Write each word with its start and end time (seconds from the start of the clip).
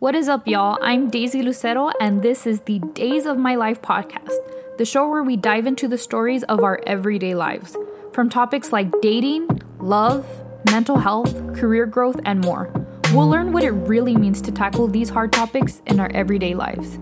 What 0.00 0.14
is 0.14 0.28
up, 0.28 0.46
y'all? 0.46 0.78
I'm 0.80 1.10
Daisy 1.10 1.42
Lucero, 1.42 1.90
and 2.00 2.22
this 2.22 2.46
is 2.46 2.60
the 2.60 2.78
Days 2.78 3.26
of 3.26 3.36
My 3.36 3.56
Life 3.56 3.82
podcast, 3.82 4.30
the 4.78 4.84
show 4.84 5.08
where 5.08 5.24
we 5.24 5.36
dive 5.36 5.66
into 5.66 5.88
the 5.88 5.98
stories 5.98 6.44
of 6.44 6.62
our 6.62 6.80
everyday 6.86 7.34
lives, 7.34 7.76
from 8.12 8.30
topics 8.30 8.72
like 8.72 8.92
dating, 9.02 9.48
love, 9.80 10.24
mental 10.70 10.98
health, 10.98 11.52
career 11.52 11.84
growth, 11.84 12.20
and 12.24 12.44
more. 12.44 12.72
We'll 13.12 13.28
learn 13.28 13.52
what 13.52 13.64
it 13.64 13.72
really 13.72 14.16
means 14.16 14.40
to 14.42 14.52
tackle 14.52 14.86
these 14.86 15.08
hard 15.08 15.32
topics 15.32 15.82
in 15.86 15.98
our 15.98 16.12
everyday 16.14 16.54
lives. 16.54 17.00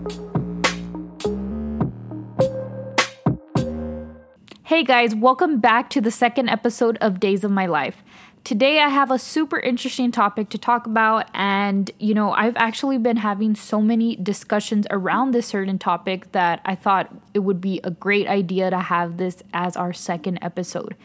Hey 4.63 4.83
guys, 4.83 5.13
welcome 5.13 5.59
back 5.59 5.91
to 5.91 6.01
the 6.01 6.11
second 6.11 6.49
episode 6.49 6.97
of 6.99 7.19
Days 7.19 7.43
of 7.43 7.51
My 7.51 7.67
Life. 7.67 8.03
Today, 8.47 8.79
I 8.79 8.87
have 8.87 9.11
a 9.11 9.19
super 9.19 9.59
interesting 9.59 10.09
topic 10.09 10.47
to 10.51 10.57
talk 10.57 10.87
about, 10.87 11.29
and 11.33 11.91
you 11.99 12.13
know, 12.13 12.31
I've 12.31 12.55
actually 12.55 12.97
been 12.97 13.17
having 13.17 13.55
so 13.55 13.81
many 13.81 14.15
discussions 14.15 14.87
around 14.89 15.33
this 15.33 15.47
certain 15.47 15.77
topic 15.77 16.31
that 16.31 16.61
I 16.63 16.73
thought 16.73 17.13
it 17.33 17.39
would 17.39 17.59
be 17.59 17.81
a 17.83 17.91
great 17.91 18.25
idea 18.25 18.69
to 18.69 18.79
have 18.79 19.17
this 19.17 19.43
as 19.53 19.75
our 19.75 19.91
second 19.91 20.39
episode. 20.41 20.95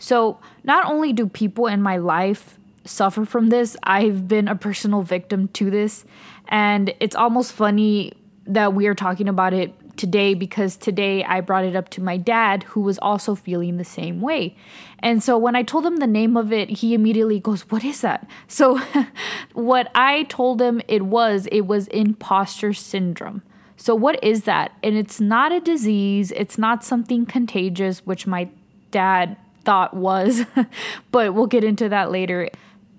So, 0.00 0.40
not 0.64 0.90
only 0.90 1.12
do 1.12 1.28
people 1.28 1.68
in 1.68 1.80
my 1.80 1.96
life 1.96 2.58
suffer 2.84 3.24
from 3.24 3.50
this, 3.50 3.76
I've 3.84 4.26
been 4.26 4.48
a 4.48 4.56
personal 4.56 5.02
victim 5.02 5.46
to 5.46 5.70
this, 5.70 6.04
and 6.48 6.92
it's 6.98 7.14
almost 7.14 7.52
funny 7.52 8.14
that 8.46 8.74
we 8.74 8.88
are 8.88 8.96
talking 8.96 9.28
about 9.28 9.52
it 9.52 9.72
today 9.96 10.34
because 10.34 10.76
today 10.76 11.24
I 11.24 11.40
brought 11.40 11.64
it 11.64 11.76
up 11.76 11.88
to 11.90 12.00
my 12.00 12.16
dad, 12.16 12.64
who 12.64 12.80
was 12.80 12.98
also 12.98 13.34
feeling 13.34 13.76
the 13.76 13.84
same 13.84 14.20
way. 14.20 14.56
And 14.98 15.22
so 15.22 15.38
when 15.38 15.56
I 15.56 15.62
told 15.62 15.86
him 15.86 15.96
the 15.96 16.06
name 16.06 16.36
of 16.36 16.52
it, 16.52 16.68
he 16.68 16.94
immediately 16.94 17.40
goes, 17.40 17.62
What 17.70 17.84
is 17.84 18.00
that? 18.02 18.28
So 18.48 18.80
what 19.52 19.90
I 19.94 20.24
told 20.24 20.60
him 20.60 20.80
it 20.88 21.02
was, 21.02 21.46
it 21.52 21.62
was 21.62 21.88
imposter 21.88 22.72
syndrome. 22.72 23.42
So, 23.80 23.94
what 23.94 24.22
is 24.22 24.42
that? 24.42 24.72
And 24.82 24.94
it's 24.94 25.22
not 25.22 25.52
a 25.52 25.60
disease, 25.60 26.32
it's 26.32 26.58
not 26.58 26.84
something 26.84 27.24
contagious, 27.24 28.04
which 28.04 28.26
my 28.26 28.50
dad 28.90 29.38
thought 29.64 29.94
was, 29.94 30.44
but 31.10 31.32
we'll 31.32 31.46
get 31.46 31.64
into 31.64 31.88
that 31.88 32.10
later. 32.10 32.50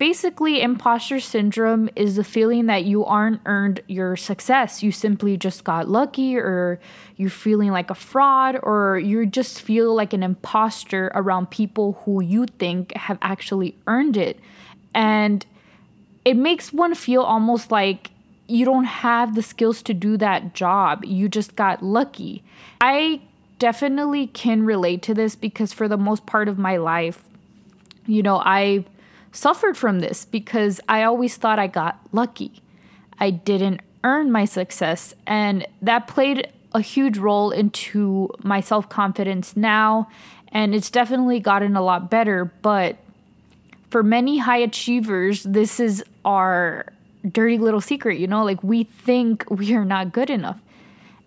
Basically, 0.02 0.60
imposter 0.60 1.20
syndrome 1.20 1.88
is 1.94 2.16
the 2.16 2.24
feeling 2.24 2.66
that 2.66 2.84
you 2.84 3.04
aren't 3.04 3.40
earned 3.46 3.82
your 3.86 4.16
success. 4.16 4.82
You 4.82 4.90
simply 4.90 5.36
just 5.36 5.62
got 5.62 5.88
lucky, 5.88 6.36
or 6.36 6.80
you're 7.16 7.30
feeling 7.30 7.70
like 7.70 7.88
a 7.88 7.94
fraud, 7.94 8.58
or 8.64 8.98
you 8.98 9.24
just 9.26 9.60
feel 9.62 9.94
like 9.94 10.12
an 10.12 10.24
imposter 10.24 11.12
around 11.14 11.52
people 11.52 12.02
who 12.04 12.20
you 12.20 12.46
think 12.46 12.92
have 12.96 13.16
actually 13.22 13.76
earned 13.86 14.16
it. 14.16 14.40
And 14.92 15.46
it 16.24 16.36
makes 16.36 16.72
one 16.72 16.96
feel 16.96 17.22
almost 17.22 17.70
like 17.70 18.10
you 18.48 18.64
don't 18.64 18.86
have 18.86 19.36
the 19.36 19.42
skills 19.42 19.82
to 19.82 19.94
do 19.94 20.16
that 20.16 20.52
job. 20.52 21.04
You 21.04 21.28
just 21.28 21.54
got 21.54 21.80
lucky. 21.80 22.42
I 22.80 23.20
definitely 23.60 24.26
can 24.26 24.64
relate 24.64 25.00
to 25.02 25.14
this 25.14 25.36
because 25.36 25.72
for 25.72 25.86
the 25.86 25.96
most 25.96 26.26
part 26.26 26.48
of 26.48 26.58
my 26.58 26.76
life, 26.76 27.22
you 28.04 28.24
know, 28.24 28.38
I've 28.38 28.84
suffered 29.32 29.76
from 29.76 30.00
this 30.00 30.24
because 30.24 30.80
I 30.88 31.02
always 31.02 31.36
thought 31.36 31.58
I 31.58 31.66
got 31.66 31.98
lucky. 32.12 32.62
I 33.18 33.30
didn't 33.30 33.80
earn 34.04 34.30
my 34.30 34.44
success, 34.44 35.14
and 35.26 35.66
that 35.80 36.06
played 36.06 36.52
a 36.74 36.80
huge 36.80 37.18
role 37.18 37.50
into 37.50 38.28
my 38.42 38.60
self 38.60 38.88
confidence 38.88 39.56
now, 39.56 40.08
and 40.48 40.74
it's 40.74 40.90
definitely 40.90 41.40
gotten 41.40 41.76
a 41.76 41.82
lot 41.82 42.10
better. 42.10 42.46
But 42.62 42.96
for 43.90 44.02
many 44.02 44.38
high 44.38 44.58
achievers, 44.58 45.42
this 45.42 45.78
is 45.78 46.04
our 46.24 46.86
dirty 47.30 47.58
little 47.58 47.80
secret, 47.80 48.18
you 48.18 48.26
know, 48.26 48.44
like 48.44 48.62
we 48.62 48.84
think 48.84 49.48
we 49.50 49.74
are 49.74 49.84
not 49.84 50.12
good 50.12 50.30
enough. 50.30 50.58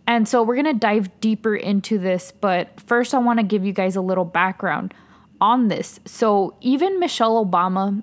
And 0.08 0.28
so 0.28 0.44
we're 0.44 0.62
to 0.62 0.74
dive 0.74 1.10
deeper 1.20 1.56
into 1.56 1.98
this, 1.98 2.32
but 2.32 2.80
first 2.82 3.14
I 3.14 3.18
want 3.18 3.40
to 3.40 3.44
give 3.44 3.66
you 3.66 3.74
guys 3.74 3.96
a 3.96 4.02
little 4.02 4.26
background 4.26 4.94
on 5.46 5.68
this. 5.68 6.00
So 6.06 6.56
even 6.60 7.00
Michelle 7.00 7.46
Obama 7.46 8.02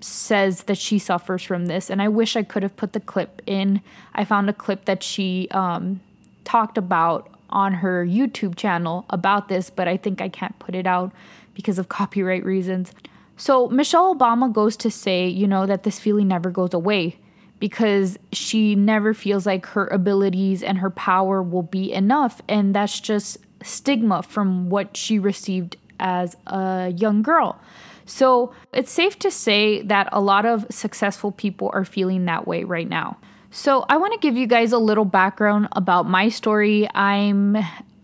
says 0.00 0.62
that 0.62 0.78
she 0.78 0.98
suffers 0.98 1.42
from 1.42 1.66
this, 1.66 1.90
and 1.90 2.00
I 2.00 2.08
wish 2.08 2.36
I 2.36 2.42
could 2.42 2.62
have 2.62 2.74
put 2.74 2.94
the 2.94 3.00
clip 3.00 3.42
in. 3.46 3.82
I 4.14 4.24
found 4.24 4.48
a 4.48 4.54
clip 4.54 4.86
that 4.86 5.02
she 5.02 5.46
um, 5.50 6.00
talked 6.44 6.78
about 6.78 7.28
on 7.50 7.74
her 7.74 8.04
YouTube 8.06 8.56
channel 8.56 9.04
about 9.10 9.48
this, 9.48 9.68
but 9.68 9.86
I 9.88 9.98
think 9.98 10.22
I 10.22 10.30
can't 10.30 10.58
put 10.58 10.74
it 10.74 10.86
out 10.86 11.12
because 11.52 11.78
of 11.78 11.88
copyright 11.98 12.44
reasons. 12.46 12.92
So 13.36 13.68
Michelle 13.68 14.16
Obama 14.16 14.50
goes 14.50 14.74
to 14.78 14.90
say, 14.90 15.28
you 15.28 15.46
know, 15.46 15.66
that 15.66 15.82
this 15.82 15.98
feeling 15.98 16.28
never 16.28 16.50
goes 16.50 16.72
away 16.72 17.18
because 17.60 18.18
she 18.32 18.74
never 18.74 19.12
feels 19.12 19.44
like 19.44 19.66
her 19.66 19.86
abilities 19.88 20.62
and 20.62 20.78
her 20.78 20.90
power 20.90 21.42
will 21.42 21.62
be 21.62 21.92
enough. 21.92 22.40
And 22.48 22.74
that's 22.74 23.00
just 23.00 23.36
stigma 23.62 24.22
from 24.22 24.70
what 24.70 24.96
she 24.96 25.18
received 25.18 25.76
as 26.00 26.36
a 26.46 26.92
young 26.96 27.22
girl. 27.22 27.60
So 28.06 28.52
it's 28.72 28.92
safe 28.92 29.18
to 29.20 29.30
say 29.30 29.82
that 29.82 30.08
a 30.12 30.20
lot 30.20 30.44
of 30.44 30.66
successful 30.70 31.32
people 31.32 31.70
are 31.72 31.84
feeling 31.84 32.26
that 32.26 32.46
way 32.46 32.64
right 32.64 32.88
now. 32.88 33.16
So 33.50 33.86
I 33.88 33.96
want 33.96 34.12
to 34.12 34.18
give 34.18 34.36
you 34.36 34.46
guys 34.46 34.72
a 34.72 34.78
little 34.78 35.04
background 35.04 35.68
about 35.72 36.08
my 36.08 36.28
story. 36.28 36.88
I'm 36.94 37.56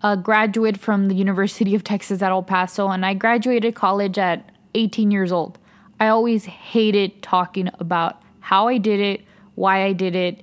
a 0.02 0.16
graduate 0.16 0.78
from 0.78 1.08
the 1.08 1.14
University 1.14 1.74
of 1.74 1.84
Texas 1.84 2.22
at 2.22 2.30
El 2.30 2.42
Paso, 2.42 2.88
and 2.88 3.04
I 3.04 3.14
graduated 3.14 3.74
college 3.74 4.16
at 4.16 4.48
18 4.74 5.10
years 5.10 5.32
old. 5.32 5.58
I 5.98 6.08
always 6.08 6.44
hated 6.46 7.20
talking 7.22 7.68
about 7.78 8.22
how 8.38 8.68
I 8.68 8.78
did 8.78 9.00
it, 9.00 9.22
why 9.56 9.84
I 9.84 9.92
did 9.92 10.14
it. 10.14 10.42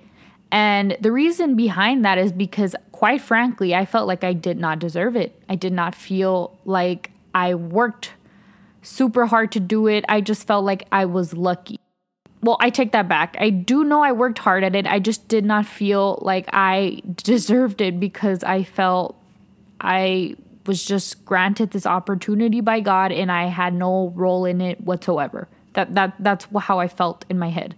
And 0.52 0.96
the 1.02 1.12
reason 1.12 1.56
behind 1.56 2.06
that 2.06 2.18
is 2.18 2.32
because, 2.32 2.76
quite 2.92 3.22
frankly, 3.22 3.74
I 3.74 3.86
felt 3.86 4.08
like 4.08 4.24
I 4.24 4.34
did 4.34 4.60
not 4.60 4.80
deserve 4.80 5.16
it. 5.16 5.42
I 5.50 5.56
did 5.56 5.74
not 5.74 5.96
feel 5.96 6.58
like 6.64 7.12
I 7.38 7.54
worked 7.54 8.14
super 8.82 9.28
hard 9.28 9.52
to 9.52 9.60
do 9.60 9.86
it. 9.86 10.04
I 10.10 10.22
just 10.22 10.48
felt 10.48 10.66
like 10.66 10.88
I 10.92 11.06
was 11.06 11.34
lucky. 11.34 11.80
Well, 12.42 12.58
I 12.60 12.72
take 12.72 12.94
that 12.94 13.08
back. 13.08 13.36
I 13.40 13.52
do 13.52 13.84
know 13.84 14.02
I 14.02 14.12
worked 14.12 14.40
hard 14.40 14.64
at 14.64 14.76
it. 14.76 14.88
I 14.88 14.98
just 14.98 15.28
did 15.28 15.46
not 15.46 15.68
feel 15.68 16.18
like 16.24 16.50
I 16.52 17.02
deserved 17.18 17.80
it 17.80 18.00
because 18.00 18.44
I 18.44 18.64
felt 18.64 19.16
I 19.80 20.36
was 20.66 20.84
just 20.84 21.26
granted 21.26 21.72
this 21.72 21.86
opportunity 21.86 22.60
by 22.60 22.80
God 22.80 23.12
and 23.12 23.32
I 23.32 23.46
had 23.46 23.74
no 23.76 24.12
role 24.16 24.46
in 24.46 24.60
it 24.60 24.82
whatsoever. 24.82 25.48
That 25.74 25.94
that 25.94 26.16
that's 26.20 26.48
how 26.62 26.80
I 26.80 26.88
felt 26.88 27.24
in 27.30 27.38
my 27.38 27.50
head. 27.50 27.76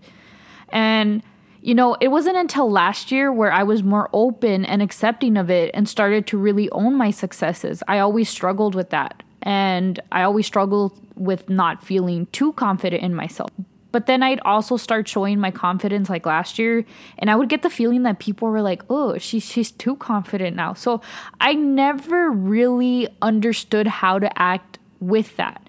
And 0.69 1.21
you 1.61 1.75
know, 1.75 1.97
it 1.99 2.07
wasn't 2.07 2.37
until 2.37 2.71
last 2.71 3.11
year 3.11 3.33
where 3.33 3.51
I 3.51 3.63
was 3.63 3.83
more 3.83 4.09
open 4.13 4.63
and 4.63 4.81
accepting 4.81 5.35
of 5.35 5.49
it 5.49 5.71
and 5.73 5.89
started 5.89 6.25
to 6.27 6.37
really 6.37 6.69
own 6.71 6.95
my 6.95 7.11
successes. 7.11 7.83
I 7.89 7.99
always 7.99 8.29
struggled 8.29 8.73
with 8.73 8.91
that. 8.91 9.23
And 9.41 9.99
I 10.11 10.23
always 10.23 10.45
struggled 10.45 10.99
with 11.15 11.49
not 11.49 11.83
feeling 11.83 12.27
too 12.27 12.53
confident 12.53 13.03
in 13.03 13.13
myself. 13.15 13.49
But 13.91 14.05
then 14.05 14.21
I'd 14.21 14.39
also 14.41 14.77
start 14.77 15.07
showing 15.07 15.39
my 15.39 15.49
confidence 15.49 16.09
like 16.09 16.25
last 16.25 16.59
year, 16.59 16.85
and 17.17 17.29
I 17.29 17.35
would 17.35 17.49
get 17.49 17.63
the 17.63 17.69
feeling 17.69 18.03
that 18.03 18.19
people 18.19 18.47
were 18.47 18.61
like, 18.61 18.83
"Oh, 18.89 19.17
she's 19.17 19.43
she's 19.43 19.71
too 19.71 19.95
confident 19.95 20.55
now." 20.55 20.73
So 20.73 21.01
I 21.41 21.53
never 21.53 22.29
really 22.29 23.07
understood 23.21 23.87
how 23.87 24.19
to 24.19 24.39
act 24.39 24.77
with 24.99 25.35
that. 25.37 25.67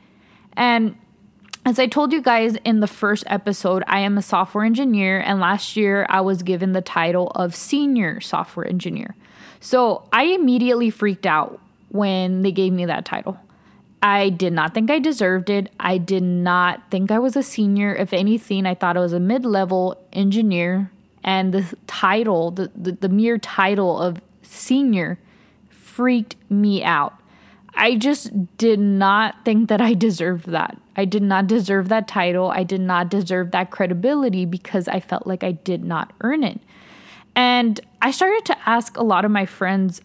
And 0.54 0.96
as 1.64 1.78
I 1.78 1.86
told 1.86 2.12
you 2.12 2.20
guys 2.20 2.56
in 2.64 2.80
the 2.80 2.86
first 2.86 3.24
episode, 3.26 3.84
I 3.86 4.00
am 4.00 4.18
a 4.18 4.22
software 4.22 4.64
engineer, 4.64 5.20
and 5.20 5.40
last 5.40 5.76
year 5.76 6.06
I 6.10 6.20
was 6.20 6.42
given 6.42 6.72
the 6.72 6.82
title 6.82 7.28
of 7.34 7.54
senior 7.54 8.20
software 8.20 8.66
engineer. 8.66 9.14
So 9.60 10.08
I 10.12 10.24
immediately 10.24 10.90
freaked 10.90 11.26
out 11.26 11.60
when 11.88 12.42
they 12.42 12.52
gave 12.52 12.72
me 12.72 12.84
that 12.86 13.04
title. 13.04 13.38
I 14.02 14.30
did 14.30 14.52
not 14.52 14.72
think 14.72 14.90
I 14.90 14.98
deserved 14.98 15.50
it. 15.50 15.70
I 15.78 15.98
did 15.98 16.22
not 16.22 16.90
think 16.90 17.10
I 17.10 17.18
was 17.18 17.36
a 17.36 17.42
senior. 17.42 17.94
If 17.94 18.12
anything, 18.12 18.64
I 18.66 18.74
thought 18.74 18.96
I 18.96 19.00
was 19.00 19.12
a 19.12 19.20
mid 19.20 19.44
level 19.44 20.02
engineer. 20.12 20.90
And 21.22 21.52
the 21.52 21.76
title, 21.86 22.50
the, 22.50 22.70
the, 22.74 22.92
the, 22.92 23.08
mere 23.10 23.36
title 23.36 24.00
of 24.00 24.22
senior, 24.42 25.18
freaked 25.68 26.36
me 26.48 26.82
out. 26.82 27.14
I 27.74 27.96
just 27.96 28.56
did 28.56 28.80
not 28.80 29.44
think 29.44 29.68
that 29.68 29.82
I 29.82 29.92
deserved 29.92 30.48
that. 30.48 30.80
I 30.96 31.04
did 31.04 31.22
not 31.22 31.46
deserve 31.46 31.90
that 31.90 32.08
title. 32.08 32.50
I 32.50 32.62
did 32.62 32.80
not 32.80 33.10
deserve 33.10 33.50
that 33.50 33.70
credibility 33.70 34.46
because 34.46 34.88
I 34.88 35.00
felt 35.00 35.26
like 35.26 35.44
I 35.44 35.52
did 35.52 35.84
not 35.84 36.12
earn 36.22 36.42
it. 36.42 36.60
And 37.36 37.78
I 38.02 38.10
started 38.10 38.44
to 38.46 38.68
ask 38.68 38.96
a 38.96 39.02
lot 39.02 39.24
of 39.24 39.30
my 39.30 39.46
friends 39.46 40.00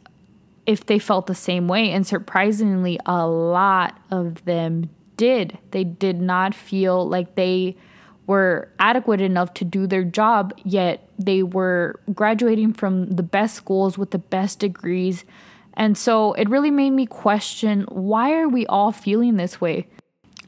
if 0.65 0.85
they 0.85 0.99
felt 0.99 1.27
the 1.27 1.35
same 1.35 1.67
way. 1.67 1.91
And 1.91 2.05
surprisingly, 2.05 2.99
a 3.05 3.27
lot 3.27 3.97
of 4.11 4.43
them 4.45 4.89
did. 5.17 5.57
They 5.71 5.83
did 5.83 6.19
not 6.19 6.53
feel 6.53 7.07
like 7.07 7.35
they 7.35 7.75
were 8.27 8.69
adequate 8.79 9.21
enough 9.21 9.53
to 9.53 9.65
do 9.65 9.85
their 9.85 10.03
job, 10.03 10.53
yet 10.63 11.07
they 11.19 11.43
were 11.43 11.99
graduating 12.13 12.73
from 12.73 13.11
the 13.11 13.23
best 13.23 13.55
schools 13.55 13.97
with 13.97 14.11
the 14.11 14.17
best 14.17 14.59
degrees. 14.59 15.25
And 15.75 15.97
so 15.97 16.33
it 16.33 16.49
really 16.49 16.71
made 16.71 16.91
me 16.91 17.05
question 17.05 17.83
why 17.89 18.33
are 18.33 18.49
we 18.49 18.65
all 18.65 18.91
feeling 18.91 19.37
this 19.37 19.61
way? 19.61 19.87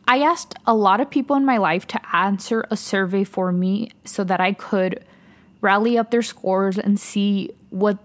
I 0.08 0.22
asked 0.22 0.56
a 0.66 0.74
lot 0.74 1.02
of 1.02 1.10
people 1.10 1.36
in 1.36 1.46
my 1.46 1.58
life 1.58 1.86
to 1.88 2.16
answer 2.16 2.66
a 2.72 2.78
survey 2.78 3.24
for 3.24 3.52
me 3.52 3.92
so 4.06 4.24
that 4.24 4.40
I 4.40 4.54
could 4.54 5.04
rally 5.62 5.98
up 5.98 6.12
their 6.12 6.22
scores, 6.22 6.78
and 6.78 7.00
see 7.00 7.52
what 7.70 7.98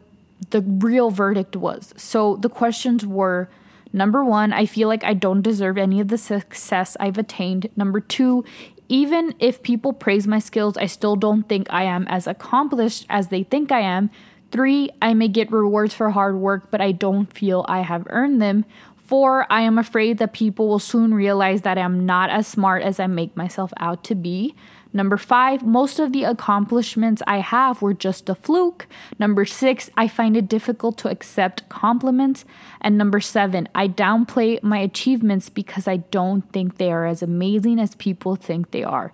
the 0.53 0.61
real 0.61 1.11
verdict 1.11 1.57
was. 1.57 1.93
So 1.97 2.37
the 2.37 2.49
questions 2.49 3.05
were 3.05 3.51
number 3.93 4.25
one, 4.25 4.53
I 4.53 4.65
feel 4.65 4.89
like 4.89 5.05
I 5.05 5.15
don't 5.15 5.43
deserve 5.43 5.77
any 5.77 6.01
of 6.01 6.09
the 6.09 6.19
success 6.19 6.97
I've 7.01 7.19
attained. 7.19 7.69
Number 7.77 8.01
two, 8.01 8.45
even 8.89 9.35
if 9.39 9.63
people 9.63 9.93
praise 9.93 10.27
my 10.27 10.39
skills, 10.39 10.77
I 10.77 10.87
still 10.87 11.17
don't 11.17 11.49
think 11.49 11.67
I 11.71 11.85
am 11.85 12.07
as 12.09 12.27
accomplished 12.27 13.07
as 13.09 13.29
they 13.29 13.43
think 13.43 13.73
I 13.73 13.81
am. 13.81 14.11
Three, 14.51 14.91
I 15.01 15.15
may 15.15 15.29
get 15.29 15.51
rewards 15.51 15.95
for 15.95 16.11
hard 16.11 16.37
work, 16.37 16.71
but 16.71 16.83
I 16.83 16.93
don't 16.93 17.33
feel 17.33 17.65
I 17.69 17.81
have 17.81 18.07
earned 18.11 18.41
them. 18.43 18.67
Four, 18.97 19.47
I 19.51 19.63
am 19.63 19.79
afraid 19.79 20.19
that 20.19 20.33
people 20.33 20.69
will 20.69 20.79
soon 20.79 21.15
realize 21.15 21.63
that 21.63 21.79
I'm 21.79 22.05
not 22.05 22.31
as 22.31 22.47
smart 22.47 22.83
as 22.83 23.01
I 23.01 23.07
make 23.07 23.37
myself 23.37 23.73
out 23.79 24.05
to 24.05 24.15
be. 24.15 24.55
Number 24.93 25.17
five, 25.17 25.65
most 25.65 25.99
of 25.99 26.13
the 26.13 26.25
accomplishments 26.25 27.23
I 27.27 27.39
have 27.39 27.81
were 27.81 27.95
just 27.95 28.29
a 28.29 28.35
fluke. 28.35 28.87
Number 29.19 29.47
six, 29.47 29.89
I 29.97 30.07
find 30.07 30.37
it 30.37 30.49
difficult 30.49 30.99
to 30.99 31.09
accept 31.09 31.69
compliments. 31.69 32.45
And 32.81 32.99
number 32.99 33.21
seven, 33.21 33.69
I 33.75 33.89
downplay 33.89 34.63
my 34.63 34.79
achievements 34.79 35.49
because 35.49 35.89
I 35.89 35.99
don't 35.99 36.43
think 36.53 36.77
they 36.77 36.93
are 36.93 37.07
as 37.07 37.23
amazing 37.23 37.79
as 37.79 37.95
people 37.95 38.37
think 38.37 38.71
they 38.71 38.85
are. 38.85 39.13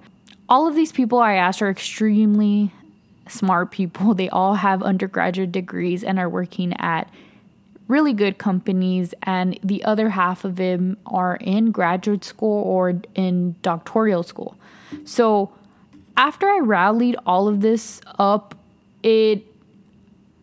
All 0.48 0.66
of 0.66 0.75
these 0.75 0.92
people 0.92 1.19
I 1.19 1.34
asked 1.34 1.62
are 1.62 1.70
extremely 1.70 2.72
smart 3.28 3.70
people. 3.70 4.14
They 4.14 4.28
all 4.31 4.54
have 4.54 4.82
undergraduate 4.82 5.52
degrees 5.52 6.02
and 6.02 6.19
are 6.19 6.28
working 6.28 6.74
at 6.81 7.08
really 7.86 8.12
good 8.12 8.36
companies, 8.36 9.14
and 9.22 9.58
the 9.62 9.82
other 9.84 10.10
half 10.10 10.44
of 10.44 10.56
them 10.56 10.96
are 11.06 11.36
in 11.36 11.70
graduate 11.70 12.22
school 12.22 12.62
or 12.64 13.00
in 13.14 13.56
doctoral 13.62 14.22
school. 14.22 14.56
So, 15.04 15.50
after 16.19 16.49
I 16.49 16.59
rallied 16.59 17.17
all 17.25 17.47
of 17.47 17.61
this 17.61 18.00
up, 18.19 18.56
it 19.05 19.47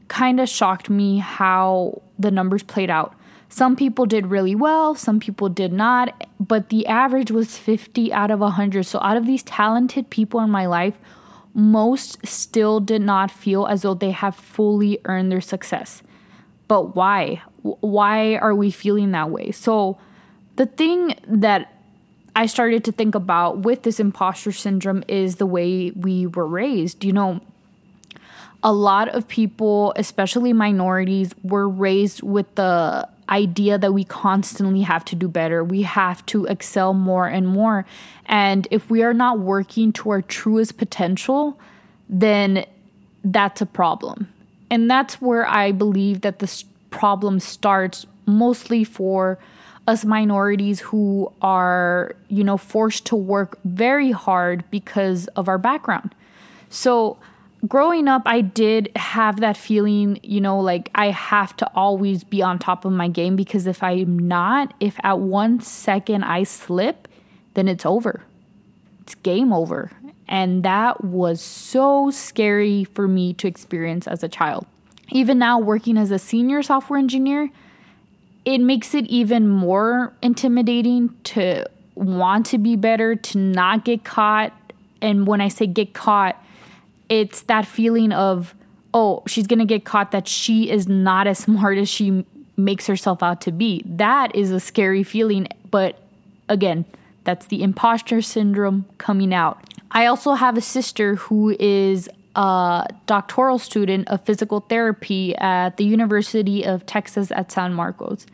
kind 0.08 0.40
of 0.40 0.48
shocked 0.48 0.90
me 0.90 1.18
how 1.18 2.02
the 2.18 2.32
numbers 2.32 2.64
played 2.64 2.90
out. 2.90 3.14
Some 3.50 3.76
people 3.76 4.06
did 4.06 4.28
really 4.28 4.56
well, 4.56 4.96
some 4.96 5.20
people 5.20 5.50
did 5.50 5.74
not, 5.74 6.28
but 6.40 6.70
the 6.70 6.88
average 6.88 7.30
was 7.30 7.58
50 7.58 8.12
out 8.14 8.32
of 8.32 8.40
100. 8.40 8.86
So, 8.86 9.00
out 9.02 9.18
of 9.18 9.26
these 9.26 9.44
talented 9.44 10.10
people 10.10 10.40
in 10.40 10.50
my 10.50 10.66
life, 10.66 10.98
most 11.54 12.26
still 12.26 12.80
did 12.80 13.02
not 13.02 13.30
feel 13.30 13.66
as 13.66 13.82
though 13.82 13.94
they 13.94 14.12
have 14.12 14.36
fully 14.36 15.00
earned 15.06 15.32
their 15.32 15.42
success. 15.42 16.02
But 16.70 16.96
why? 16.96 17.42
Why 17.62 18.36
are 18.38 18.56
we 18.56 18.72
feeling 18.72 19.12
that 19.12 19.30
way? 19.30 19.52
So, 19.52 19.98
the 20.56 20.66
thing 20.66 21.16
that 21.28 21.75
I 22.36 22.48
started 22.48 22.84
to 22.84 22.92
think 22.92 23.16
about 23.16 23.60
with 23.60 23.84
this 23.84 24.00
imposter 24.00 24.52
syndrome 24.52 25.04
is 25.08 25.38
the 25.38 25.46
way 25.46 25.92
we 25.92 26.28
were 26.28 26.46
raised. 26.46 27.06
You 27.06 27.14
know, 27.14 27.40
a 28.62 28.74
lot 28.74 29.08
of 29.10 29.28
people, 29.28 29.94
especially 29.96 30.52
minorities, 30.52 31.34
were 31.44 31.70
raised 31.70 32.24
with 32.24 32.54
the 32.56 33.08
idea 33.30 33.78
that 33.78 33.94
we 33.94 34.04
constantly 34.04 34.82
have 34.82 35.06
to 35.06 35.16
do 35.16 35.28
better. 35.28 35.64
We 35.64 35.84
have 35.84 36.26
to 36.28 36.46
excel 36.46 36.94
more 36.94 37.28
and 37.28 37.48
more. 37.48 37.86
And 38.26 38.68
if 38.70 38.90
we 38.90 39.02
are 39.02 39.14
not 39.14 39.40
working 39.40 39.94
to 39.94 40.10
our 40.10 40.22
truest 40.22 40.78
potential, 40.78 41.58
then 42.10 42.66
that's 43.24 43.62
a 43.62 43.66
problem. 43.66 44.32
And 44.70 44.92
that's 44.92 45.22
where 45.22 45.48
I 45.48 45.72
believe 45.72 46.22
that 46.22 46.40
the 46.40 46.64
problem 46.90 47.40
starts 47.40 48.06
mostly 48.26 48.84
for 48.84 49.40
us 49.88 50.04
minorities 50.04 50.80
who 50.80 51.32
are, 51.42 52.16
you 52.28 52.44
know, 52.44 52.58
forced 52.58 53.06
to 53.08 53.16
work 53.16 53.60
very 53.66 54.12
hard 54.12 54.64
because 54.72 55.28
of 55.30 55.48
our 55.48 55.58
background. 55.58 56.16
So, 56.70 57.18
growing 57.68 58.08
up, 58.08 58.24
I 58.26 58.42
did 58.42 58.92
have 58.96 59.40
that 59.42 59.58
feeling, 59.58 60.20
you 60.24 60.42
know, 60.42 60.60
like 60.60 60.90
I 60.96 61.12
have 61.12 61.56
to 61.58 61.70
always 61.76 62.24
be 62.24 62.42
on 62.42 62.60
top 62.60 62.86
of 62.86 62.92
my 62.92 63.08
game 63.08 63.36
because 63.36 63.68
if 63.68 63.84
I'm 63.84 64.18
not, 64.18 64.74
if 64.80 64.98
at 65.04 65.20
one 65.20 65.60
second 65.62 66.24
I 66.24 66.44
slip, 66.44 67.08
then 67.54 67.68
it's 67.68 67.86
over. 67.86 68.24
It's 69.02 69.16
game 69.16 69.54
over. 69.54 69.92
And 70.28 70.64
that 70.64 71.04
was 71.04 71.42
so 71.42 72.10
scary 72.10 72.84
for 72.84 73.08
me 73.08 73.34
to 73.36 73.48
experience 73.48 74.08
as 74.08 74.24
a 74.24 74.28
child. 74.28 74.66
Even 75.12 75.38
now, 75.38 75.60
working 75.60 75.98
as 75.98 76.10
a 76.10 76.18
senior 76.18 76.64
software 76.64 76.98
engineer, 76.98 77.52
it 78.46 78.60
makes 78.60 78.94
it 78.94 79.06
even 79.08 79.48
more 79.50 80.14
intimidating 80.22 81.16
to 81.24 81.66
want 81.96 82.46
to 82.48 82.58
be 82.58 82.76
better, 82.76 83.16
to 83.16 83.38
not 83.38 83.84
get 83.84 84.04
caught. 84.04 84.54
And 85.02 85.26
when 85.26 85.42
I 85.42 85.48
say 85.48 85.66
get 85.66 85.94
caught, 85.94 86.42
it's 87.10 87.42
that 87.44 87.66
feeling 87.66 88.12
of, 88.12 88.54
oh, 88.94 89.24
she's 89.28 89.48
going 89.48 89.60
to 89.60 89.66
get 89.66 89.84
caught 89.84 90.12
that 90.12 90.28
she 90.28 90.70
is 90.70 90.88
not 90.88 91.28
as 91.28 91.40
smart 91.46 91.78
as 91.78 91.90
she 91.90 92.26
makes 92.56 92.88
herself 92.88 93.22
out 93.24 93.42
to 93.42 93.52
be. 93.52 93.84
That 93.86 94.36
is 94.36 94.52
a 94.52 94.60
scary 94.60 95.04
feeling. 95.04 95.48
But 95.72 96.00
again, 96.48 96.86
that's 97.24 97.48
the 97.48 97.64
imposter 97.64 98.22
syndrome 98.22 98.86
coming 98.98 99.34
out. 99.34 99.64
I 99.92 100.06
also 100.06 100.34
have 100.34 100.58
a 100.58 100.62
sister 100.62 101.16
who 101.16 101.56
is 101.60 102.10
a 102.36 102.88
doctoral 103.06 103.60
student 103.60 104.08
of 104.10 104.22
physical 104.22 104.62
therapy 104.62 105.36
at 105.38 105.78
the 105.78 105.86
University 105.86 106.66
of 106.66 106.86
Texas 106.86 107.32
at 107.32 107.52
San 107.52 107.74
Marcos. 107.74 108.26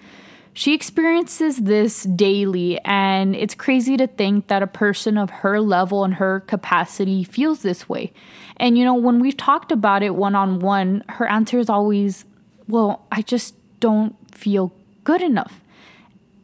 She 0.53 0.73
experiences 0.73 1.57
this 1.57 2.03
daily, 2.03 2.77
and 2.79 3.35
it's 3.35 3.55
crazy 3.55 3.95
to 3.95 4.07
think 4.07 4.47
that 4.47 4.61
a 4.61 4.67
person 4.67 5.17
of 5.17 5.29
her 5.29 5.61
level 5.61 6.03
and 6.03 6.15
her 6.15 6.41
capacity 6.41 7.23
feels 7.23 7.61
this 7.61 7.87
way. 7.87 8.11
And 8.57 8.77
you 8.77 8.83
know, 8.83 8.95
when 8.95 9.19
we've 9.19 9.37
talked 9.37 9.71
about 9.71 10.03
it 10.03 10.15
one 10.15 10.35
on 10.35 10.59
one, 10.59 11.03
her 11.07 11.25
answer 11.27 11.57
is 11.57 11.69
always, 11.69 12.25
Well, 12.67 13.05
I 13.11 13.21
just 13.21 13.55
don't 13.79 14.15
feel 14.35 14.73
good 15.05 15.21
enough. 15.21 15.61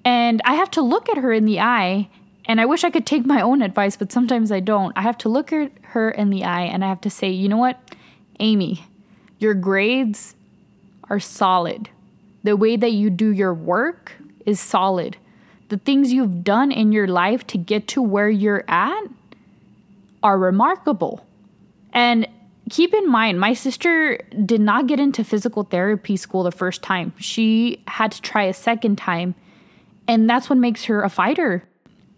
And 0.06 0.42
I 0.46 0.54
have 0.56 0.72
to 0.72 0.82
look 0.82 1.10
at 1.10 1.18
her 1.18 1.34
in 1.34 1.44
the 1.44 1.60
eye, 1.60 2.10
and 2.48 2.60
I 2.60 2.66
wish 2.66 2.84
I 2.84 2.90
could 2.90 3.06
take 3.06 3.26
my 3.26 3.42
own 3.42 3.62
advice, 3.62 3.96
but 3.96 4.12
sometimes 4.12 4.52
I 4.52 4.62
don't. 4.62 4.98
I 4.98 5.02
have 5.02 5.18
to 5.20 5.30
look 5.30 5.54
at 5.54 5.72
her 5.90 6.10
in 6.10 6.32
the 6.32 6.44
eye 6.44 6.64
and 6.64 6.84
I 6.84 6.88
have 6.88 7.02
to 7.02 7.10
say, 7.10 7.30
You 7.30 7.50
know 7.50 7.58
what, 7.58 7.80
Amy, 8.40 8.86
your 9.38 9.54
grades 9.54 10.36
are 11.10 11.20
solid 11.20 11.90
the 12.48 12.56
way 12.56 12.78
that 12.78 12.94
you 12.94 13.10
do 13.10 13.30
your 13.30 13.54
work 13.54 14.14
is 14.46 14.60
solid. 14.60 15.18
The 15.68 15.78
things 15.78 16.14
you've 16.14 16.46
done 16.46 16.72
in 16.72 16.94
your 16.94 17.08
life 17.08 17.46
to 17.48 17.58
get 17.58 17.90
to 17.90 18.02
where 18.02 18.30
you're 18.30 18.64
at 18.70 19.04
are 20.24 20.38
remarkable. 20.38 21.26
And 21.92 22.26
keep 22.70 22.94
in 22.94 23.10
mind, 23.10 23.42
my 23.42 23.54
sister 23.54 24.18
did 24.46 24.62
not 24.62 24.88
get 24.88 24.98
into 24.98 25.26
physical 25.26 25.64
therapy 25.64 26.16
school 26.16 26.44
the 26.44 26.52
first 26.52 26.82
time. 26.82 27.14
She 27.20 27.84
had 27.88 28.14
to 28.14 28.22
try 28.22 28.44
a 28.44 28.54
second 28.54 28.98
time. 28.98 29.36
And 30.08 30.30
that's 30.30 30.50
what 30.50 30.58
makes 30.58 30.86
her 30.86 31.04
a 31.04 31.10
fighter. 31.10 31.66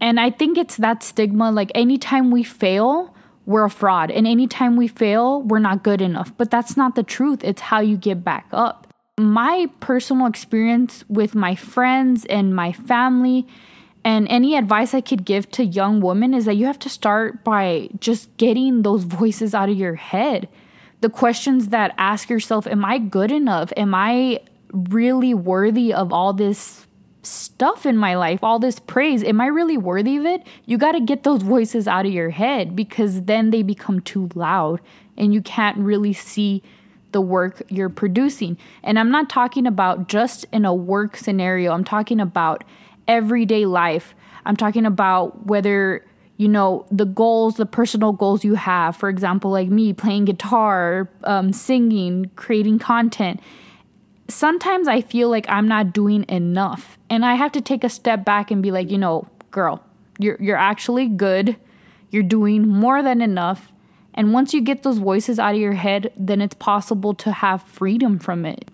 And 0.02 0.20
I 0.20 0.30
think 0.30 0.58
it's 0.58 0.78
that 0.78 1.04
stigma 1.04 1.52
like 1.52 1.72
anytime 1.76 2.32
we 2.32 2.44
fail, 2.44 3.16
we're 3.46 3.66
a 3.66 3.70
fraud. 3.70 4.12
And 4.12 4.28
anytime 4.28 4.76
we 4.76 4.88
fail, 4.88 5.42
we're 5.42 5.60
not 5.60 5.84
good 5.84 6.02
enough. 6.02 6.32
But 6.38 6.52
that's 6.52 6.78
not 6.78 6.96
the 6.96 7.04
truth. 7.04 7.44
It's 7.44 7.62
how 7.62 7.80
you 7.80 7.98
get 7.98 8.24
back 8.24 8.48
up 8.52 8.90
my 9.20 9.68
personal 9.82 10.26
experience 10.26 11.04
with 11.10 11.36
my 11.36 11.54
friends 11.54 12.26
and 12.26 12.56
my 12.56 12.72
family 12.72 13.46
and 14.04 14.28
any 14.30 14.56
advice 14.56 14.94
I 14.94 15.02
could 15.02 15.26
give 15.26 15.52
to 15.52 15.66
young 15.66 16.00
women 16.00 16.34
is 16.34 16.46
that 16.46 16.56
you 16.56 16.66
have 16.66 16.80
to 16.80 16.90
start 16.90 17.44
by 17.44 17.90
just 18.00 18.36
getting 18.38 18.82
those 18.82 19.04
voices 19.04 19.54
out 19.54 19.70
of 19.70 19.78
your 19.78 19.96
head. 19.96 20.48
The 21.02 21.10
questions 21.10 21.70
that 21.70 21.94
ask 21.98 22.30
yourself, 22.30 22.66
am 22.66 22.86
I 22.86 22.98
good 22.98 23.32
enough? 23.32 23.74
Am 23.76 23.94
I 23.94 24.40
really 24.72 25.34
worthy 25.34 25.94
of 25.94 26.14
all 26.14 26.34
this 26.34 26.88
stuff 27.22 27.86
in 27.86 27.98
my 27.98 28.16
life, 28.16 28.44
all 28.44 28.60
this 28.60 28.80
praise? 28.80 29.24
Am 29.24 29.42
I 29.42 29.48
really 29.48 29.78
worthy 29.78 30.18
of 30.18 30.26
it? 30.26 30.46
You 30.66 30.78
got 30.78 30.94
to 30.94 31.02
get 31.02 31.24
those 31.24 31.42
voices 31.56 31.88
out 31.88 32.06
of 32.06 32.12
your 32.12 32.30
head 32.30 32.76
because 32.76 33.24
then 33.24 33.52
they 33.52 33.64
become 33.64 34.02
too 34.02 34.30
loud 34.36 34.82
and 35.18 35.34
you 35.34 35.42
can't 35.42 35.78
really 35.78 36.14
see 36.14 36.64
the 37.12 37.22
work 37.22 37.62
you're 37.70 37.90
producing. 37.90 38.58
And 38.84 39.00
I'm 39.00 39.12
not 39.12 39.30
talking 39.30 39.66
about 39.66 40.08
just 40.08 40.46
in 40.54 40.66
a 40.66 40.74
work 40.74 41.18
scenario, 41.18 41.74
I'm 41.74 41.84
talking 41.84 42.20
about 42.20 42.64
everyday 43.08 43.66
life. 43.66 44.14
I'm 44.46 44.56
talking 44.56 44.86
about 44.86 45.48
whether, 45.48 46.06
you 46.38 46.48
know, 46.48 46.86
the 46.92 47.06
goals, 47.06 47.56
the 47.56 47.66
personal 47.66 48.14
goals 48.14 48.46
you 48.46 48.56
have, 48.56 48.96
for 48.96 49.10
example, 49.10 49.52
like 49.52 49.70
me 49.70 49.92
playing 49.94 50.26
guitar, 50.26 51.10
um, 51.24 51.52
singing, 51.52 52.32
creating 52.36 52.80
content. 52.80 53.40
Sometimes 54.28 54.88
I 54.88 55.02
feel 55.02 55.30
like 55.30 55.46
I'm 55.50 55.68
not 55.68 55.92
doing 55.92 56.26
enough. 56.30 56.99
And 57.10 57.26
I 57.26 57.36
have 57.36 57.52
to 57.54 57.62
take 57.62 57.84
a 57.84 57.90
step 57.90 58.24
back 58.24 58.52
and 58.52 58.62
be 58.62 58.72
like, 58.72 58.92
you 58.92 58.98
know, 58.98 59.28
girl, 59.52 59.84
you're, 60.18 60.38
you're 60.40 60.58
actually 60.58 61.08
good. 61.08 61.56
You're 62.12 62.24
doing 62.24 62.68
more 62.68 63.02
than 63.02 63.22
enough 63.22 63.72
and 64.20 64.34
once 64.34 64.54
you 64.54 64.60
get 64.60 64.84
those 64.84 64.98
voices 64.98 65.40
out 65.40 65.56
of 65.56 65.62
your 65.62 65.74
head, 65.74 66.12
then 66.18 66.42
it's 66.42 66.56
possible 66.56 67.14
to 67.16 67.32
have 67.32 67.62
freedom 67.64 68.20
from 68.20 68.46
it. 68.46 68.70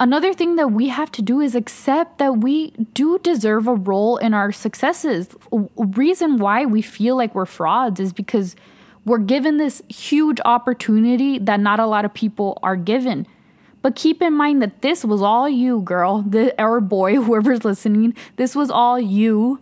Another 0.00 0.32
thing 0.32 0.56
that 0.56 0.72
we 0.72 0.88
have 0.88 1.10
to 1.12 1.22
do 1.22 1.40
is 1.40 1.54
accept 1.54 2.18
that 2.18 2.38
we 2.38 2.70
do 2.94 3.18
deserve 3.18 3.66
a 3.66 3.74
role 3.74 4.18
in 4.18 4.32
our 4.32 4.52
successes. 4.52 5.28
reason 5.76 6.38
why 6.38 6.64
we 6.64 6.82
feel 6.82 7.14
like 7.14 7.34
we're 7.34 7.44
frauds 7.44 8.00
is 8.00 8.12
because 8.12 8.56
we're 9.04 9.18
given 9.18 9.56
this 9.56 9.82
huge 9.88 10.38
opportunity 10.44 11.38
that 11.38 11.60
not 11.60 11.80
a 11.80 11.86
lot 11.86 12.06
of 12.06 12.12
people 12.12 12.58
are 12.62 12.76
given. 12.76 13.26
But 13.86 13.94
keep 13.94 14.20
in 14.20 14.32
mind 14.32 14.60
that 14.62 14.82
this 14.82 15.04
was 15.04 15.22
all 15.22 15.48
you, 15.48 15.80
girl, 15.82 16.22
the, 16.28 16.60
or 16.60 16.80
boy, 16.80 17.22
whoever's 17.22 17.64
listening. 17.64 18.16
This 18.34 18.56
was 18.56 18.68
all 18.68 18.98
you. 18.98 19.60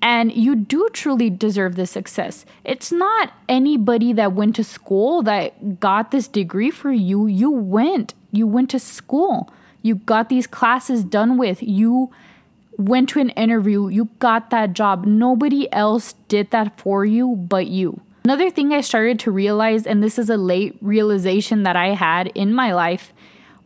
And 0.00 0.32
you 0.32 0.54
do 0.54 0.88
truly 0.92 1.30
deserve 1.30 1.74
this 1.74 1.90
success. 1.90 2.44
It's 2.62 2.92
not 2.92 3.32
anybody 3.48 4.12
that 4.12 4.34
went 4.34 4.54
to 4.54 4.62
school 4.62 5.20
that 5.24 5.80
got 5.80 6.12
this 6.12 6.28
degree 6.28 6.70
for 6.70 6.92
you. 6.92 7.26
You 7.26 7.50
went. 7.50 8.14
You 8.30 8.46
went 8.46 8.70
to 8.70 8.78
school. 8.78 9.52
You 9.82 9.96
got 9.96 10.28
these 10.28 10.46
classes 10.46 11.02
done 11.02 11.36
with. 11.36 11.60
You 11.60 12.12
went 12.78 13.08
to 13.08 13.18
an 13.18 13.30
interview. 13.30 13.88
You 13.88 14.10
got 14.20 14.50
that 14.50 14.74
job. 14.74 15.06
Nobody 15.06 15.66
else 15.72 16.12
did 16.28 16.52
that 16.52 16.78
for 16.78 17.04
you 17.04 17.34
but 17.34 17.66
you. 17.66 18.00
Another 18.26 18.50
thing 18.50 18.72
I 18.72 18.80
started 18.80 19.20
to 19.20 19.30
realize, 19.30 19.86
and 19.86 20.02
this 20.02 20.18
is 20.18 20.28
a 20.28 20.36
late 20.36 20.76
realization 20.80 21.62
that 21.62 21.76
I 21.76 21.94
had 21.94 22.26
in 22.28 22.52
my 22.52 22.72
life, 22.72 23.12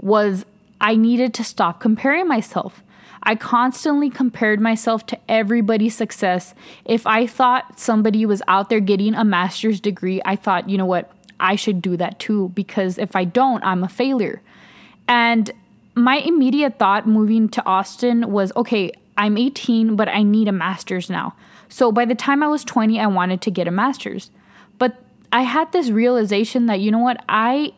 was 0.00 0.45
I 0.80 0.97
needed 0.97 1.35
to 1.35 1.45
stop 1.45 1.80
comparing 1.80 2.26
myself. 2.26 2.83
I 3.23 3.35
constantly 3.35 4.09
compared 4.09 4.61
myself 4.61 5.04
to 5.07 5.19
everybody's 5.28 5.95
success. 5.95 6.54
If 6.87 7.07
I 7.07 7.26
thought 7.26 7.78
somebody 7.78 8.25
was 8.25 8.42
out 8.49 8.71
there 8.71 8.80
getting 8.80 9.14
a 9.14 9.25
master's 9.25 9.78
degree, 9.78 10.23
I 10.25 10.37
thought, 10.37 10.71
you 10.71 10.78
know 10.78 10.87
what, 10.87 11.12
I 11.38 11.57
should 11.57 11.83
do 11.83 11.97
that 11.99 12.19
too, 12.19 12.50
because 12.54 12.97
if 12.97 13.14
I 13.14 13.25
don't, 13.25 13.62
I'm 13.62 13.85
a 13.85 13.88
failure. 13.88 14.40
And 15.07 15.50
my 15.95 16.16
immediate 16.16 16.78
thought 16.78 17.07
moving 17.07 17.49
to 17.50 17.66
Austin 17.66 18.30
was 18.30 18.52
okay, 18.57 18.92
I'm 19.19 19.37
18, 19.37 19.97
but 19.97 20.09
I 20.09 20.23
need 20.23 20.49
a 20.49 20.52
master's 20.52 21.11
now. 21.11 21.35
So 21.69 21.92
by 21.92 22.07
the 22.07 22.14
time 22.14 22.42
I 22.42 22.49
was 22.49 22.64
20, 22.64 22.99
I 22.99 23.07
wanted 23.07 23.42
to 23.42 23.50
get 23.50 23.69
a 23.69 23.71
master's. 23.71 24.30
But 24.78 24.97
I 25.30 25.42
had 25.42 25.73
this 25.73 25.90
realization 25.90 26.66
that, 26.66 26.80
you 26.80 26.90
know 26.90 26.99
what, 26.99 27.23
I 27.28 27.75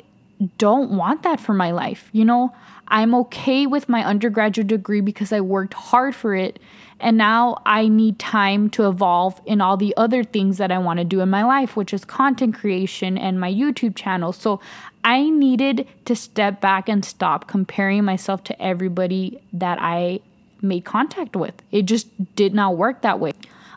don't 0.58 0.90
want 0.90 1.22
that 1.22 1.40
for 1.40 1.52
my 1.52 1.70
life. 1.70 2.08
You 2.12 2.24
know, 2.24 2.54
I'm 2.88 3.14
okay 3.14 3.66
with 3.66 3.88
my 3.88 4.04
undergraduate 4.04 4.66
degree 4.66 5.00
because 5.00 5.32
I 5.32 5.40
worked 5.40 5.74
hard 5.74 6.14
for 6.14 6.34
it. 6.34 6.58
And 7.00 7.16
now 7.16 7.60
I 7.66 7.88
need 7.88 8.18
time 8.18 8.70
to 8.70 8.86
evolve 8.86 9.40
in 9.44 9.60
all 9.60 9.76
the 9.76 9.92
other 9.96 10.22
things 10.22 10.58
that 10.58 10.70
I 10.70 10.78
want 10.78 10.98
to 10.98 11.04
do 11.04 11.20
in 11.20 11.30
my 11.30 11.42
life, 11.42 11.76
which 11.76 11.92
is 11.92 12.04
content 12.04 12.54
creation 12.54 13.18
and 13.18 13.40
my 13.40 13.52
YouTube 13.52 13.96
channel. 13.96 14.32
So 14.32 14.60
I 15.02 15.28
needed 15.28 15.88
to 16.04 16.14
step 16.14 16.60
back 16.60 16.88
and 16.88 17.04
stop 17.04 17.48
comparing 17.48 18.04
myself 18.04 18.44
to 18.44 18.62
everybody 18.62 19.42
that 19.52 19.78
I 19.80 20.20
made 20.60 20.84
contact 20.84 21.34
with. 21.34 21.54
It 21.72 21.86
just 21.86 22.36
did 22.36 22.54
not 22.54 22.76
work 22.76 23.02
that 23.02 23.18
way. 23.18 23.32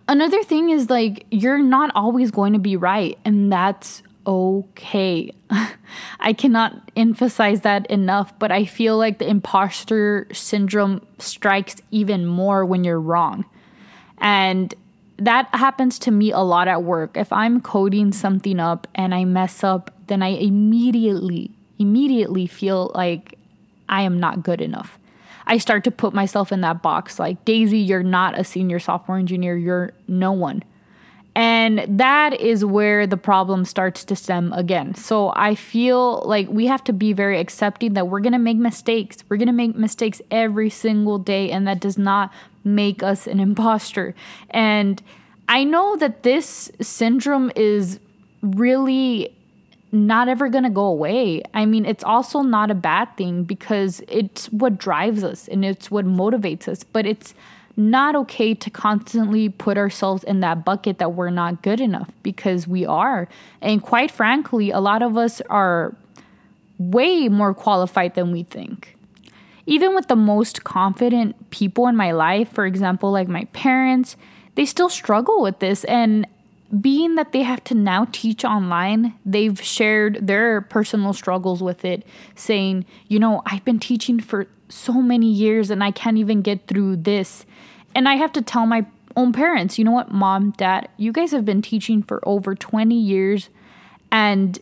Another 0.08 0.44
thing 0.44 0.70
is 0.70 0.88
like, 0.88 1.26
you're 1.32 1.58
not 1.58 1.92
always 1.96 2.30
going 2.30 2.54
to 2.54 2.60
be 2.60 2.78
right, 2.78 3.18
and 3.26 3.52
that's 3.52 4.04
okay. 4.26 5.32
I 6.20 6.34
cannot 6.34 6.92
emphasize 6.96 7.62
that 7.62 7.86
enough, 7.88 8.38
but 8.40 8.52
I 8.52 8.66
feel 8.66 8.98
like 8.98 9.20
the 9.20 9.28
imposter 9.28 10.28
syndrome 10.32 11.06
strikes 11.20 11.76
even 11.92 12.26
more 12.26 12.66
when 12.66 12.84
you're 12.84 13.00
wrong. 13.00 13.46
And 14.18 14.74
that 15.18 15.48
happens 15.54 16.00
to 16.00 16.12
me 16.12 16.32
a 16.32 16.40
lot 16.40 16.68
at 16.68 16.84
work. 16.84 17.16
If 17.16 17.32
I'm 17.32 17.62
coding 17.62 18.12
something 18.12 18.60
up 18.60 18.88
and 18.96 19.14
I 19.14 19.26
mess 19.26 19.64
up, 19.64 19.92
then 20.08 20.22
I 20.22 20.30
immediately, 20.30 21.52
immediately 21.80 22.48
feel 22.48 22.92
like 22.94 23.38
I 23.88 24.02
am 24.02 24.20
not 24.20 24.44
good 24.44 24.62
enough. 24.62 24.98
I 25.48 25.58
start 25.58 25.84
to 25.84 25.92
put 25.92 26.14
myself 26.14 26.52
in 26.52 26.62
that 26.62 26.82
box 26.82 27.20
like, 27.20 27.44
Daisy, 27.46 27.78
you're 27.78 28.04
not 28.04 28.38
a 28.38 28.44
senior 28.44 28.80
software 28.80 29.18
engineer, 29.18 29.56
you're 29.56 29.94
no 30.08 30.32
one. 30.32 30.64
And 31.36 32.00
that 32.00 32.40
is 32.40 32.64
where 32.64 33.06
the 33.06 33.18
problem 33.18 33.66
starts 33.66 34.06
to 34.06 34.16
stem 34.16 34.54
again. 34.54 34.96
So 34.96 35.34
I 35.36 35.54
feel 35.54 36.24
like 36.26 36.48
we 36.48 36.68
have 36.68 36.84
to 36.86 36.94
be 36.94 37.12
very 37.12 37.40
accepting 37.40 37.94
that 37.94 38.08
we're 38.08 38.22
going 38.22 38.34
to 38.34 38.40
make 38.40 38.58
mistakes. 38.58 39.18
We're 39.28 39.36
going 39.38 39.48
to 39.48 39.54
make 39.54 39.76
mistakes 39.76 40.22
every 40.32 40.70
single 40.70 41.20
day, 41.20 41.52
and 41.52 41.68
that 41.68 41.82
does 41.82 41.98
not 41.98 42.32
make 42.64 43.04
us 43.04 43.28
an 43.28 43.42
imposter. 43.42 44.16
And 44.50 45.04
I 45.50 45.66
know 45.66 45.98
that 45.98 46.24
this 46.24 46.72
syndrome 46.82 47.52
is 47.56 48.00
really 48.42 49.36
not 49.92 50.28
ever 50.28 50.50
going 50.50 50.64
to 50.64 50.70
go 50.70 50.86
away. 50.86 51.42
I 51.54 51.66
mean, 51.66 51.86
it's 51.86 52.04
also 52.04 52.42
not 52.42 52.72
a 52.72 52.76
bad 52.76 53.16
thing 53.18 53.44
because 53.44 54.02
it's 54.08 54.48
what 54.48 54.78
drives 54.78 55.24
us 55.24 55.48
and 55.48 55.64
it's 55.64 55.92
what 55.92 56.06
motivates 56.06 56.68
us, 56.68 56.84
but 56.84 57.06
it's 57.06 57.34
not 57.78 58.16
okay 58.16 58.54
to 58.54 58.70
constantly 58.70 59.50
put 59.50 59.78
ourselves 59.78 60.24
in 60.24 60.40
that 60.40 60.64
bucket 60.64 60.98
that 60.98 61.14
we're 61.14 61.30
not 61.30 61.62
good 61.62 61.82
enough 61.82 62.12
because 62.24 62.68
we 62.68 62.86
are. 62.86 63.28
And 63.62 63.82
quite 63.82 64.12
frankly, 64.12 64.72
a 64.72 64.80
lot 64.80 65.02
of 65.02 65.18
us 65.18 65.42
are 65.50 65.96
way 66.78 67.28
more 67.28 67.54
qualified 67.54 68.16
than 68.16 68.32
we 68.32 68.44
think. 68.44 68.98
Even 69.66 69.96
with 69.96 70.08
the 70.08 70.16
most 70.16 70.64
confident 70.64 71.50
people 71.50 71.88
in 71.88 71.96
my 71.96 72.12
life, 72.12 72.52
for 72.52 72.66
example, 72.66 73.12
like 73.12 73.28
my 73.28 73.46
parents, 73.46 74.16
they 74.56 74.66
still 74.66 74.90
struggle 74.90 75.42
with 75.42 75.60
this. 75.60 75.84
And 75.86 76.28
being 76.82 77.16
that 77.16 77.32
they 77.32 77.42
have 77.42 77.64
to 77.66 77.76
now 77.76 78.08
teach 78.12 78.46
online, 78.46 79.14
they've 79.26 79.62
shared 79.62 80.28
their 80.28 80.62
personal 80.62 81.14
struggles 81.14 81.64
with 81.64 81.84
it, 81.84 82.06
saying, 82.36 82.86
you 83.08 83.20
know, 83.20 83.42
I've 83.46 83.66
been 83.66 83.80
teaching 83.80 84.20
for 84.20 84.48
so 84.70 84.94
many 84.94 85.32
years 85.32 85.70
and 85.70 85.84
I 85.84 85.92
can't 85.92 86.18
even 86.18 86.42
get 86.42 86.68
through 86.68 86.98
this. 86.98 87.46
And 87.94 88.10
I 88.10 88.16
have 88.16 88.34
to 88.34 88.42
tell 88.42 88.66
my 88.66 88.86
own 89.16 89.32
parents, 89.32 89.78
you 89.78 89.86
know 89.86 89.92
what, 89.92 90.12
mom, 90.12 90.52
dad, 90.52 90.90
you 90.98 91.12
guys 91.12 91.32
have 91.32 91.46
been 91.46 91.62
teaching 91.62 92.04
for 92.04 92.20
over 92.28 92.56
20 92.56 92.96
years. 92.96 93.50
And 94.12 94.60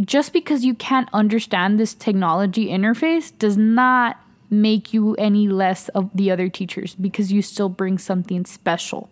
just 0.00 0.32
because 0.32 0.64
you 0.64 0.74
can't 0.74 1.08
understand 1.12 1.78
this 1.78 1.94
technology 1.94 2.66
interface 2.66 3.32
does 3.38 3.56
not 3.56 4.18
make 4.50 4.92
you 4.92 5.14
any 5.16 5.48
less 5.48 5.88
of 5.90 6.10
the 6.14 6.30
other 6.30 6.48
teachers 6.48 6.94
because 6.94 7.32
you 7.32 7.42
still 7.42 7.68
bring 7.68 7.98
something 7.98 8.44
special. 8.44 9.08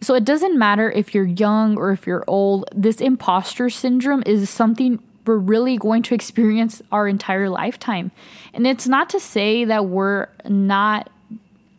So 0.00 0.14
it 0.14 0.24
doesn't 0.24 0.58
matter 0.58 0.90
if 0.90 1.14
you're 1.14 1.24
young 1.26 1.76
or 1.76 1.92
if 1.92 2.06
you're 2.06 2.24
old, 2.26 2.68
this 2.74 3.00
imposter 3.00 3.70
syndrome 3.70 4.22
is 4.26 4.50
something 4.50 5.00
we're 5.26 5.36
really 5.36 5.76
going 5.76 6.02
to 6.04 6.14
experience 6.14 6.82
our 6.90 7.06
entire 7.06 7.48
lifetime. 7.48 8.10
And 8.52 8.66
it's 8.66 8.88
not 8.88 9.08
to 9.10 9.20
say 9.20 9.64
that 9.64 9.86
we're 9.86 10.28
not 10.48 11.10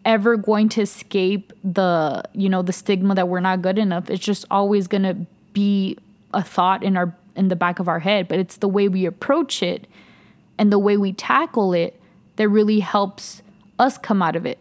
ever 0.05 0.35
going 0.35 0.67
to 0.67 0.81
escape 0.81 1.53
the 1.63 2.21
you 2.33 2.50
know 2.50 2.62
the 2.62 2.73
stigma 2.73 3.15
that 3.15 3.27
we're 3.27 3.39
not 3.39 3.62
good 3.62 3.77
enough. 3.77 4.09
It's 4.09 4.23
just 4.23 4.45
always 4.51 4.88
going 4.88 5.03
to 5.03 5.15
be 5.53 5.97
a 6.33 6.43
thought 6.43 6.83
in 6.83 6.97
our 6.97 7.15
in 7.35 7.47
the 7.47 7.55
back 7.55 7.79
of 7.79 7.88
our 7.88 8.00
head. 8.00 8.27
But 8.27 8.39
it's 8.39 8.57
the 8.57 8.67
way 8.67 8.88
we 8.88 9.05
approach 9.05 9.63
it 9.63 9.88
and 10.57 10.71
the 10.71 10.79
way 10.79 10.97
we 10.97 11.13
tackle 11.13 11.73
it 11.73 12.00
that 12.35 12.50
really 12.50 12.79
helps 12.79 13.41
us 13.79 13.97
come 13.97 14.21
out 14.21 14.35
of 14.35 14.45
it 14.45 14.59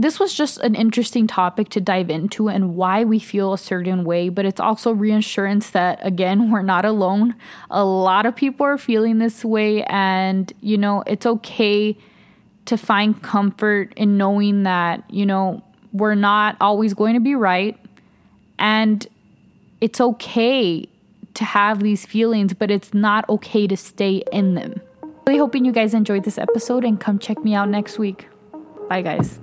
this 0.00 0.20
was 0.20 0.34
just 0.34 0.58
an 0.58 0.74
interesting 0.74 1.26
topic 1.26 1.68
to 1.70 1.80
dive 1.80 2.10
into 2.10 2.48
and 2.48 2.76
why 2.76 3.04
we 3.04 3.18
feel 3.18 3.52
a 3.52 3.58
certain 3.58 4.04
way, 4.04 4.28
but 4.28 4.44
it's 4.44 4.60
also 4.60 4.92
reassurance 4.92 5.70
that, 5.70 5.98
again, 6.02 6.50
we're 6.50 6.62
not 6.62 6.84
alone. 6.84 7.34
A 7.70 7.84
lot 7.84 8.26
of 8.26 8.36
people 8.36 8.64
are 8.64 8.78
feeling 8.78 9.18
this 9.18 9.44
way, 9.44 9.82
and 9.84 10.52
you 10.60 10.78
know, 10.78 11.02
it's 11.06 11.26
okay 11.26 11.96
to 12.66 12.76
find 12.76 13.22
comfort 13.22 13.92
in 13.96 14.16
knowing 14.18 14.62
that, 14.64 15.02
you 15.10 15.24
know, 15.24 15.62
we're 15.92 16.14
not 16.14 16.56
always 16.60 16.94
going 16.94 17.14
to 17.14 17.20
be 17.20 17.34
right. 17.34 17.78
And 18.58 19.06
it's 19.80 20.00
okay 20.00 20.86
to 21.34 21.44
have 21.44 21.82
these 21.82 22.04
feelings, 22.04 22.52
but 22.52 22.70
it's 22.70 22.92
not 22.92 23.26
okay 23.28 23.66
to 23.66 23.76
stay 23.76 24.22
in 24.32 24.54
them. 24.54 24.80
Really 25.26 25.38
hoping 25.38 25.64
you 25.64 25.72
guys 25.72 25.94
enjoyed 25.94 26.24
this 26.24 26.36
episode 26.36 26.84
and 26.84 27.00
come 27.00 27.18
check 27.18 27.42
me 27.42 27.54
out 27.54 27.68
next 27.68 27.98
week. 27.98 28.28
Bye, 28.88 29.02
guys. 29.02 29.40